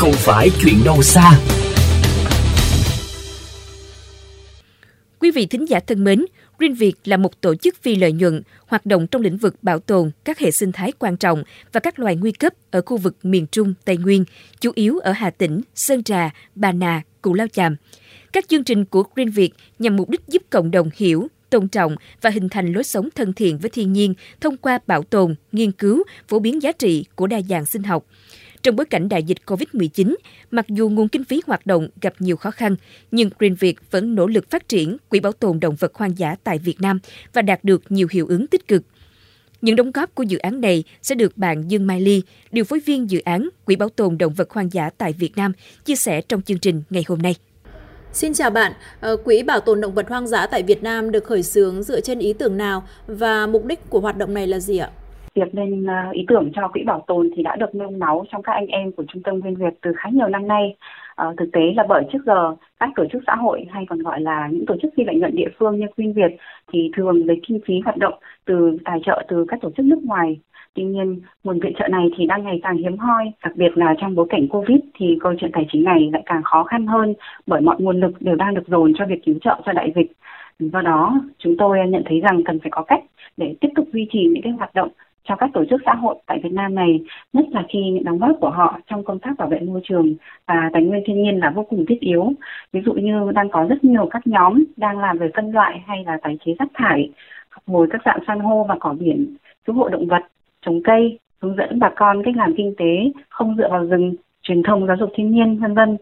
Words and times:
không 0.00 0.12
phải 0.12 0.50
chuyện 0.62 0.74
đâu 0.84 1.02
xa. 1.02 1.30
Quý 5.18 5.30
vị 5.30 5.46
thính 5.46 5.68
giả 5.68 5.80
thân 5.80 6.04
mến, 6.04 6.24
Green 6.58 6.74
Việt 6.74 6.94
là 7.04 7.16
một 7.16 7.40
tổ 7.40 7.54
chức 7.54 7.82
phi 7.82 7.96
lợi 7.96 8.12
nhuận 8.12 8.42
hoạt 8.66 8.86
động 8.86 9.06
trong 9.06 9.22
lĩnh 9.22 9.36
vực 9.36 9.54
bảo 9.62 9.78
tồn 9.78 10.10
các 10.24 10.38
hệ 10.38 10.50
sinh 10.50 10.72
thái 10.72 10.92
quan 10.98 11.16
trọng 11.16 11.42
và 11.72 11.80
các 11.80 11.98
loài 11.98 12.16
nguy 12.16 12.32
cấp 12.32 12.52
ở 12.70 12.82
khu 12.86 12.96
vực 12.96 13.16
miền 13.22 13.46
Trung, 13.46 13.74
Tây 13.84 13.96
Nguyên, 13.96 14.24
chủ 14.60 14.72
yếu 14.74 14.98
ở 14.98 15.12
Hà 15.12 15.30
Tĩnh, 15.30 15.60
Sơn 15.74 16.02
Trà, 16.02 16.30
Bà 16.54 16.72
Nà, 16.72 17.02
Cù 17.22 17.34
Lao 17.34 17.46
Chàm. 17.48 17.76
Các 18.32 18.48
chương 18.48 18.64
trình 18.64 18.84
của 18.84 19.04
Green 19.14 19.30
Việt 19.30 19.50
nhằm 19.78 19.96
mục 19.96 20.08
đích 20.08 20.20
giúp 20.28 20.42
cộng 20.50 20.70
đồng 20.70 20.90
hiểu, 20.94 21.28
tôn 21.50 21.68
trọng 21.68 21.96
và 22.20 22.30
hình 22.30 22.48
thành 22.48 22.72
lối 22.72 22.84
sống 22.84 23.08
thân 23.14 23.32
thiện 23.32 23.58
với 23.58 23.70
thiên 23.70 23.92
nhiên 23.92 24.14
thông 24.40 24.56
qua 24.56 24.78
bảo 24.86 25.02
tồn, 25.02 25.34
nghiên 25.52 25.72
cứu, 25.72 26.04
phổ 26.28 26.38
biến 26.38 26.62
giá 26.62 26.72
trị 26.72 27.04
của 27.14 27.26
đa 27.26 27.40
dạng 27.48 27.66
sinh 27.66 27.82
học. 27.82 28.06
Trong 28.62 28.76
bối 28.76 28.86
cảnh 28.86 29.08
đại 29.08 29.22
dịch 29.22 29.38
COVID-19, 29.46 30.16
mặc 30.50 30.66
dù 30.68 30.88
nguồn 30.88 31.08
kinh 31.08 31.24
phí 31.24 31.42
hoạt 31.46 31.66
động 31.66 31.88
gặp 32.00 32.12
nhiều 32.18 32.36
khó 32.36 32.50
khăn, 32.50 32.76
nhưng 33.10 33.30
Green 33.38 33.54
Việt 33.54 33.90
vẫn 33.90 34.14
nỗ 34.14 34.26
lực 34.26 34.50
phát 34.50 34.68
triển 34.68 34.96
Quỹ 35.08 35.20
bảo 35.20 35.32
tồn 35.32 35.60
động 35.60 35.76
vật 35.78 35.94
hoang 35.94 36.18
dã 36.18 36.36
tại 36.44 36.58
Việt 36.58 36.80
Nam 36.80 36.98
và 37.32 37.42
đạt 37.42 37.64
được 37.64 37.82
nhiều 37.88 38.06
hiệu 38.10 38.26
ứng 38.26 38.46
tích 38.46 38.68
cực. 38.68 38.82
Những 39.62 39.76
đóng 39.76 39.92
góp 39.92 40.14
của 40.14 40.22
dự 40.22 40.38
án 40.38 40.60
này 40.60 40.84
sẽ 41.02 41.14
được 41.14 41.36
bạn 41.36 41.70
Dương 41.70 41.86
Mai 41.86 42.00
Ly, 42.00 42.22
điều 42.52 42.64
phối 42.64 42.80
viên 42.80 43.10
dự 43.10 43.20
án 43.20 43.48
Quỹ 43.64 43.76
bảo 43.76 43.88
tồn 43.88 44.18
động 44.18 44.34
vật 44.34 44.50
hoang 44.50 44.72
dã 44.72 44.90
tại 44.98 45.12
Việt 45.12 45.36
Nam, 45.36 45.52
chia 45.84 45.96
sẻ 45.96 46.20
trong 46.20 46.42
chương 46.42 46.58
trình 46.58 46.82
ngày 46.90 47.04
hôm 47.08 47.18
nay. 47.18 47.34
Xin 48.12 48.34
chào 48.34 48.50
bạn, 48.50 48.72
ờ, 49.00 49.16
Quỹ 49.16 49.42
Bảo 49.42 49.60
tồn 49.60 49.80
Động 49.80 49.94
vật 49.94 50.08
Hoang 50.08 50.26
dã 50.26 50.46
tại 50.46 50.62
Việt 50.62 50.82
Nam 50.82 51.10
được 51.10 51.24
khởi 51.24 51.42
xướng 51.42 51.82
dựa 51.82 52.00
trên 52.00 52.18
ý 52.18 52.32
tưởng 52.32 52.56
nào 52.56 52.88
và 53.06 53.46
mục 53.46 53.64
đích 53.64 53.90
của 53.90 54.00
hoạt 54.00 54.16
động 54.16 54.34
này 54.34 54.46
là 54.46 54.58
gì 54.58 54.78
ạ? 54.78 54.90
Việc 55.34 55.54
lên 55.54 55.86
à, 55.86 56.08
ý 56.12 56.24
tưởng 56.28 56.50
cho 56.54 56.68
quỹ 56.68 56.82
bảo 56.84 57.04
tồn 57.06 57.30
thì 57.36 57.42
đã 57.42 57.56
được 57.56 57.74
nung 57.74 57.98
nấu 57.98 58.24
trong 58.32 58.42
các 58.42 58.52
anh 58.52 58.66
em 58.66 58.92
của 58.92 59.04
Trung 59.08 59.22
tâm 59.22 59.38
Nguyên 59.38 59.54
Việt 59.54 59.74
từ 59.82 59.92
khá 59.96 60.08
nhiều 60.12 60.28
năm 60.28 60.48
nay. 60.48 60.76
À, 61.16 61.26
thực 61.38 61.48
tế 61.52 61.60
là 61.76 61.84
bởi 61.88 62.04
trước 62.12 62.18
giờ 62.26 62.54
các 62.80 62.90
tổ 62.96 63.04
chức 63.12 63.22
xã 63.26 63.34
hội 63.34 63.66
hay 63.70 63.86
còn 63.88 63.98
gọi 63.98 64.20
là 64.20 64.48
những 64.52 64.66
tổ 64.66 64.74
chức 64.82 64.92
phi 64.96 65.04
lợi 65.04 65.16
nhuận 65.16 65.34
địa 65.36 65.48
phương 65.58 65.78
như 65.78 65.86
nguyên 65.96 66.12
Việt 66.12 66.36
thì 66.72 66.90
thường 66.96 67.26
lấy 67.26 67.40
kinh 67.46 67.60
phí 67.66 67.80
hoạt 67.84 67.96
động 67.96 68.14
từ 68.44 68.78
tài 68.84 69.00
trợ 69.04 69.24
từ 69.28 69.44
các 69.48 69.60
tổ 69.62 69.70
chức 69.76 69.86
nước 69.86 70.02
ngoài 70.04 70.40
Tuy 70.74 70.84
nhiên, 70.84 71.20
nguồn 71.44 71.60
viện 71.60 71.72
trợ 71.78 71.88
này 71.88 72.10
thì 72.16 72.26
đang 72.26 72.42
ngày 72.42 72.60
càng 72.62 72.76
hiếm 72.76 72.98
hoi, 72.98 73.32
đặc 73.42 73.52
biệt 73.56 73.78
là 73.78 73.94
trong 74.00 74.14
bối 74.14 74.26
cảnh 74.30 74.48
Covid 74.48 74.78
thì 74.94 75.18
câu 75.20 75.32
chuyện 75.40 75.50
tài 75.52 75.66
chính 75.72 75.84
này 75.84 76.10
lại 76.12 76.22
càng 76.26 76.42
khó 76.42 76.64
khăn 76.64 76.86
hơn 76.86 77.14
bởi 77.46 77.60
mọi 77.60 77.76
nguồn 77.78 78.00
lực 78.00 78.12
đều 78.20 78.36
đang 78.36 78.54
được 78.54 78.68
dồn 78.68 78.92
cho 78.98 79.06
việc 79.06 79.24
cứu 79.24 79.34
trợ 79.42 79.60
cho 79.66 79.72
đại 79.72 79.92
dịch. 79.96 80.12
Do 80.58 80.80
đó, 80.80 81.20
chúng 81.38 81.56
tôi 81.58 81.78
nhận 81.88 82.02
thấy 82.06 82.20
rằng 82.20 82.44
cần 82.44 82.58
phải 82.58 82.70
có 82.70 82.82
cách 82.82 83.04
để 83.36 83.54
tiếp 83.60 83.68
tục 83.74 83.88
duy 83.92 84.06
trì 84.12 84.24
những 84.24 84.42
cái 84.42 84.52
hoạt 84.52 84.74
động 84.74 84.88
cho 85.24 85.36
các 85.36 85.50
tổ 85.54 85.64
chức 85.70 85.80
xã 85.86 85.94
hội 85.94 86.14
tại 86.26 86.40
Việt 86.42 86.52
Nam 86.52 86.74
này, 86.74 87.00
nhất 87.32 87.44
là 87.50 87.64
khi 87.68 87.78
những 87.78 88.04
đóng 88.04 88.18
góp 88.18 88.36
của 88.40 88.50
họ 88.50 88.80
trong 88.86 89.04
công 89.04 89.18
tác 89.18 89.30
bảo 89.38 89.48
vệ 89.48 89.60
môi 89.60 89.80
trường 89.84 90.14
và 90.46 90.70
tài 90.72 90.82
nguyên 90.82 91.02
thiên 91.06 91.22
nhiên 91.22 91.40
là 91.40 91.50
vô 91.50 91.66
cùng 91.70 91.86
thiết 91.88 92.00
yếu. 92.00 92.32
Ví 92.72 92.80
dụ 92.86 92.92
như 92.92 93.30
đang 93.34 93.50
có 93.50 93.66
rất 93.68 93.84
nhiều 93.84 94.08
các 94.10 94.26
nhóm 94.26 94.64
đang 94.76 94.98
làm 94.98 95.18
về 95.18 95.30
phân 95.34 95.50
loại 95.52 95.82
hay 95.86 96.04
là 96.04 96.18
tái 96.22 96.38
chế 96.44 96.54
rác 96.58 96.68
thải, 96.74 97.10
phục 97.54 97.74
hồi 97.74 97.86
các 97.90 98.00
dạng 98.04 98.20
san 98.26 98.40
hô 98.40 98.64
và 98.64 98.76
cỏ 98.80 98.94
biển, 99.00 99.36
cứu 99.64 99.76
hộ 99.76 99.88
động 99.88 100.06
vật 100.06 100.22
trồng 100.62 100.82
cây 100.84 101.18
hướng 101.42 101.56
dẫn 101.56 101.78
bà 101.78 101.90
con 101.96 102.22
cách 102.24 102.36
làm 102.36 102.54
kinh 102.56 102.74
tế 102.78 103.12
không 103.28 103.56
dựa 103.56 103.68
vào 103.70 103.84
rừng 103.84 104.14
truyền 104.42 104.62
thông 104.62 104.86
giáo 104.86 104.96
dục 105.00 105.10
thiên 105.14 105.30
nhiên 105.30 105.58
vân 105.58 105.74
vân 105.74 105.96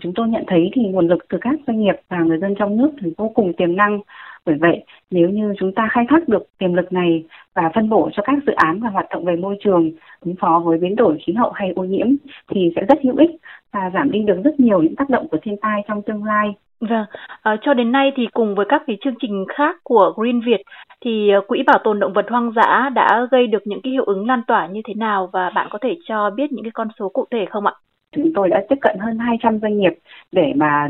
chúng 0.00 0.12
tôi 0.14 0.28
nhận 0.28 0.44
thấy 0.46 0.70
thì 0.74 0.82
nguồn 0.82 1.08
lực 1.08 1.18
từ 1.28 1.38
các 1.40 1.54
doanh 1.66 1.80
nghiệp 1.80 1.94
và 2.08 2.18
người 2.18 2.38
dân 2.38 2.54
trong 2.58 2.76
nước 2.76 2.90
thì 3.00 3.12
vô 3.16 3.28
cùng 3.34 3.52
tiềm 3.52 3.76
năng 3.76 4.00
bởi 4.48 4.56
vậy 4.60 4.84
nếu 5.10 5.28
như 5.28 5.54
chúng 5.58 5.72
ta 5.72 5.88
khai 5.92 6.04
thác 6.08 6.28
được 6.28 6.42
tiềm 6.58 6.74
lực 6.74 6.92
này 6.92 7.24
và 7.54 7.70
phân 7.74 7.88
bổ 7.88 8.10
cho 8.12 8.22
các 8.22 8.38
dự 8.46 8.52
án 8.52 8.80
và 8.80 8.90
hoạt 8.90 9.06
động 9.10 9.24
về 9.24 9.36
môi 9.36 9.56
trường 9.64 9.92
ứng 10.20 10.34
phó 10.40 10.62
với 10.64 10.78
biến 10.78 10.96
đổi 10.96 11.18
khí 11.26 11.32
hậu 11.32 11.50
hay 11.50 11.72
ô 11.76 11.84
nhiễm 11.84 12.06
thì 12.50 12.72
sẽ 12.76 12.82
rất 12.88 12.98
hữu 13.04 13.16
ích 13.16 13.30
và 13.72 13.90
giảm 13.94 14.10
đi 14.10 14.22
được 14.22 14.40
rất 14.44 14.60
nhiều 14.60 14.82
những 14.82 14.96
tác 14.96 15.10
động 15.10 15.28
của 15.30 15.38
thiên 15.42 15.56
tai 15.56 15.82
trong 15.88 16.02
tương 16.02 16.24
lai 16.24 16.54
Vâng, 16.80 17.04
à, 17.42 17.56
cho 17.62 17.74
đến 17.74 17.92
nay 17.92 18.12
thì 18.16 18.26
cùng 18.32 18.54
với 18.54 18.66
các 18.68 18.82
cái 18.86 18.96
chương 19.04 19.14
trình 19.20 19.44
khác 19.56 19.76
của 19.82 20.12
Green 20.16 20.40
Việt 20.40 20.62
thì 21.00 21.30
ờ, 21.30 21.40
Quỹ 21.48 21.62
Bảo 21.66 21.78
tồn 21.84 22.00
Động 22.00 22.12
vật 22.12 22.26
Hoang 22.30 22.52
dã 22.56 22.90
đã 22.94 23.26
gây 23.30 23.46
được 23.46 23.66
những 23.66 23.80
cái 23.82 23.92
hiệu 23.92 24.04
ứng 24.04 24.26
lan 24.26 24.42
tỏa 24.46 24.66
như 24.66 24.80
thế 24.84 24.94
nào 24.94 25.30
và 25.32 25.50
bạn 25.54 25.68
có 25.70 25.78
thể 25.82 25.96
cho 26.08 26.30
biết 26.30 26.52
những 26.52 26.64
cái 26.64 26.70
con 26.74 26.88
số 26.98 27.08
cụ 27.08 27.24
thể 27.30 27.46
không 27.50 27.66
ạ? 27.66 27.72
Chúng 28.16 28.32
tôi 28.34 28.48
đã 28.48 28.62
tiếp 28.68 28.76
cận 28.80 28.96
hơn 29.00 29.18
200 29.18 29.58
doanh 29.60 29.78
nghiệp 29.78 29.92
để 30.32 30.52
mà 30.56 30.88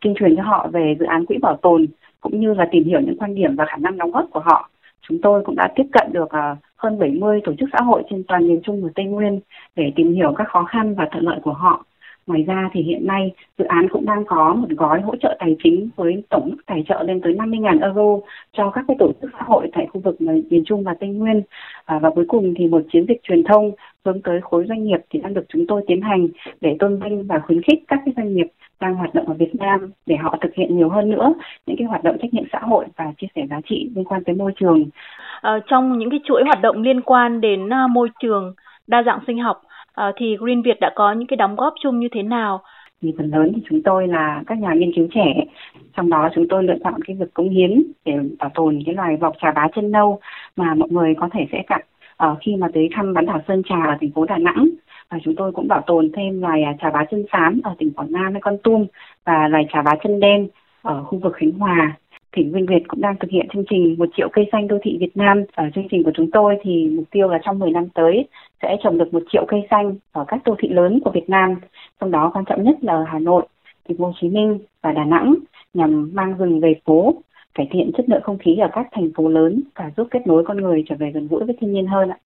tuyên 0.00 0.14
truyền 0.18 0.36
cho 0.36 0.42
họ 0.42 0.68
về 0.72 0.96
dự 1.00 1.06
án 1.06 1.26
Quỹ 1.26 1.38
Bảo 1.38 1.56
tồn 1.56 1.86
cũng 2.20 2.40
như 2.40 2.54
là 2.54 2.68
tìm 2.70 2.84
hiểu 2.84 3.00
những 3.00 3.18
quan 3.18 3.34
điểm 3.34 3.56
và 3.56 3.64
khả 3.68 3.76
năng 3.76 3.98
đóng 3.98 4.10
góp 4.10 4.26
của 4.30 4.40
họ. 4.40 4.70
Chúng 5.08 5.18
tôi 5.22 5.44
cũng 5.44 5.56
đã 5.56 5.68
tiếp 5.76 5.86
cận 5.92 6.12
được 6.12 6.30
ờ, 6.30 6.56
hơn 6.76 6.98
70 6.98 7.40
tổ 7.44 7.52
chức 7.58 7.68
xã 7.72 7.78
hội 7.84 8.02
trên 8.10 8.24
toàn 8.28 8.48
miền 8.48 8.60
Trung 8.62 8.82
và 8.84 8.88
Tây 8.94 9.06
Nguyên 9.06 9.40
để 9.76 9.92
tìm 9.96 10.12
hiểu 10.14 10.32
các 10.36 10.48
khó 10.48 10.64
khăn 10.64 10.94
và 10.94 11.08
thuận 11.12 11.24
lợi 11.24 11.38
của 11.42 11.52
họ 11.52 11.84
Ngoài 12.28 12.42
ra 12.42 12.70
thì 12.72 12.82
hiện 12.82 13.06
nay 13.06 13.32
dự 13.58 13.64
án 13.64 13.88
cũng 13.88 14.06
đang 14.06 14.24
có 14.24 14.54
một 14.54 14.68
gói 14.68 15.00
hỗ 15.00 15.16
trợ 15.16 15.36
tài 15.38 15.56
chính 15.64 15.88
với 15.96 16.22
tổng 16.28 16.48
mức 16.50 16.56
tài 16.66 16.84
trợ 16.88 17.02
lên 17.02 17.20
tới 17.20 17.32
50.000 17.32 17.82
euro 17.82 18.26
cho 18.52 18.70
các 18.70 18.84
cái 18.88 18.96
tổ 18.98 19.12
chức 19.20 19.30
xã 19.32 19.42
hội 19.46 19.70
tại 19.72 19.86
khu 19.92 20.00
vực 20.00 20.20
miền 20.20 20.64
Trung 20.66 20.84
và 20.84 20.94
Tây 21.00 21.08
Nguyên. 21.08 21.42
À, 21.84 21.98
và 21.98 22.10
cuối 22.10 22.24
cùng 22.28 22.54
thì 22.56 22.68
một 22.68 22.82
chiến 22.92 23.06
dịch 23.08 23.22
truyền 23.22 23.44
thông 23.44 23.70
hướng 24.04 24.22
tới 24.22 24.40
khối 24.40 24.64
doanh 24.68 24.84
nghiệp 24.84 25.00
thì 25.10 25.20
đang 25.20 25.34
được 25.34 25.44
chúng 25.48 25.66
tôi 25.68 25.84
tiến 25.86 26.00
hành 26.00 26.28
để 26.60 26.76
tôn 26.78 27.00
vinh 27.00 27.26
và 27.26 27.38
khuyến 27.46 27.62
khích 27.62 27.84
các 27.88 28.00
cái 28.04 28.14
doanh 28.16 28.34
nghiệp 28.34 28.46
đang 28.80 28.94
hoạt 28.94 29.14
động 29.14 29.26
ở 29.26 29.34
Việt 29.34 29.54
Nam 29.54 29.90
để 30.06 30.16
họ 30.16 30.38
thực 30.40 30.54
hiện 30.54 30.76
nhiều 30.76 30.88
hơn 30.88 31.10
nữa 31.10 31.34
những 31.66 31.76
cái 31.76 31.86
hoạt 31.86 32.04
động 32.04 32.16
trách 32.22 32.34
nhiệm 32.34 32.44
xã 32.52 32.58
hội 32.58 32.84
và 32.96 33.12
chia 33.18 33.26
sẻ 33.34 33.46
giá 33.50 33.60
trị 33.64 33.90
liên 33.94 34.04
quan 34.04 34.24
tới 34.24 34.34
môi 34.34 34.52
trường. 34.56 34.84
À, 35.40 35.58
trong 35.66 35.98
những 35.98 36.10
cái 36.10 36.20
chuỗi 36.24 36.42
hoạt 36.44 36.62
động 36.62 36.82
liên 36.82 37.00
quan 37.00 37.40
đến 37.40 37.66
uh, 37.66 37.90
môi 37.90 38.08
trường, 38.20 38.54
đa 38.86 39.02
dạng 39.02 39.18
sinh 39.26 39.38
học 39.38 39.62
Ờ, 39.98 40.12
thì 40.16 40.36
Green 40.36 40.62
Việt 40.62 40.80
đã 40.80 40.90
có 40.94 41.12
những 41.12 41.26
cái 41.26 41.36
đóng 41.36 41.56
góp 41.56 41.74
chung 41.82 41.98
như 41.98 42.08
thế 42.12 42.22
nào? 42.22 42.62
Thì 43.02 43.14
phần 43.18 43.30
lớn 43.30 43.52
thì 43.54 43.62
chúng 43.68 43.82
tôi 43.82 44.08
là 44.08 44.42
các 44.46 44.58
nhà 44.58 44.74
nghiên 44.74 44.92
cứu 44.96 45.08
trẻ, 45.14 45.44
trong 45.96 46.10
đó 46.10 46.28
chúng 46.34 46.48
tôi 46.48 46.64
lựa 46.64 46.76
chọn 46.84 47.02
cái 47.06 47.16
việc 47.16 47.34
cống 47.34 47.48
hiến 47.48 47.82
để 48.04 48.12
bảo 48.38 48.50
tồn 48.54 48.78
cái 48.86 48.94
loài 48.94 49.16
vọc 49.16 49.34
trà 49.40 49.50
bá 49.52 49.68
chân 49.74 49.90
nâu 49.90 50.20
mà 50.56 50.74
mọi 50.74 50.88
người 50.88 51.14
có 51.14 51.28
thể 51.32 51.46
sẽ 51.52 51.62
gặp 51.68 51.80
ờ, 52.16 52.36
khi 52.40 52.56
mà 52.56 52.68
tới 52.74 52.88
thăm 52.94 53.14
bán 53.14 53.26
đảo 53.26 53.40
Sơn 53.48 53.62
Trà 53.68 53.84
ở 53.86 53.96
thành 54.00 54.10
phố 54.10 54.24
Đà 54.24 54.38
Nẵng. 54.38 54.68
Và 55.10 55.18
chúng 55.24 55.34
tôi 55.36 55.52
cũng 55.52 55.68
bảo 55.68 55.82
tồn 55.86 56.10
thêm 56.16 56.40
loài 56.40 56.62
à, 56.62 56.74
trà 56.80 56.90
bá 56.90 57.04
chân 57.10 57.24
xám 57.32 57.60
ở 57.64 57.74
tỉnh 57.78 57.90
Quảng 57.90 58.12
Nam 58.12 58.32
hay 58.32 58.40
Con 58.40 58.56
Tum 58.64 58.86
và 59.24 59.48
loài 59.48 59.66
trà 59.72 59.82
bá 59.82 59.94
chân 60.02 60.20
đen 60.20 60.48
ở 60.82 61.04
khu 61.04 61.18
vực 61.18 61.32
Khánh 61.36 61.50
Hòa 61.50 61.96
tỉnh 62.32 62.52
Vinh 62.52 62.66
Việt 62.66 62.82
cũng 62.88 63.00
đang 63.00 63.16
thực 63.20 63.30
hiện 63.30 63.46
chương 63.52 63.64
trình 63.70 63.94
một 63.98 64.08
triệu 64.16 64.28
cây 64.32 64.48
xanh 64.52 64.68
đô 64.68 64.78
thị 64.82 64.96
Việt 65.00 65.16
Nam. 65.16 65.44
Ở 65.54 65.64
chương 65.74 65.88
trình 65.90 66.02
của 66.04 66.10
chúng 66.14 66.30
tôi 66.30 66.56
thì 66.62 66.88
mục 66.96 67.04
tiêu 67.10 67.28
là 67.28 67.38
trong 67.44 67.58
10 67.58 67.70
năm 67.70 67.88
tới 67.94 68.26
sẽ 68.62 68.76
trồng 68.82 68.98
được 68.98 69.14
một 69.14 69.22
triệu 69.32 69.44
cây 69.48 69.60
xanh 69.70 69.94
ở 70.12 70.24
các 70.28 70.40
đô 70.44 70.54
thị 70.58 70.68
lớn 70.68 71.00
của 71.04 71.10
Việt 71.10 71.30
Nam. 71.30 71.54
Trong 72.00 72.10
đó 72.10 72.30
quan 72.34 72.44
trọng 72.44 72.64
nhất 72.64 72.76
là 72.84 73.04
Hà 73.08 73.18
Nội, 73.18 73.46
thành 73.88 73.98
phố 73.98 74.04
Hồ 74.04 74.12
Chí 74.20 74.28
Minh 74.28 74.58
và 74.82 74.92
Đà 74.92 75.04
Nẵng 75.04 75.34
nhằm 75.74 76.10
mang 76.14 76.34
rừng 76.38 76.60
về 76.60 76.74
phố, 76.84 77.14
cải 77.54 77.68
thiện 77.70 77.90
chất 77.96 78.08
lượng 78.08 78.22
không 78.22 78.38
khí 78.38 78.56
ở 78.56 78.68
các 78.72 78.86
thành 78.92 79.10
phố 79.16 79.28
lớn 79.28 79.62
và 79.74 79.90
giúp 79.96 80.08
kết 80.10 80.26
nối 80.26 80.44
con 80.44 80.56
người 80.56 80.84
trở 80.88 80.96
về 80.98 81.10
gần 81.10 81.28
gũi 81.28 81.44
với 81.44 81.56
thiên 81.60 81.72
nhiên 81.72 81.86
hơn 81.86 82.08
ạ. 82.08 82.18